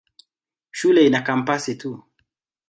[0.71, 2.03] Shule ina kampasi tatu.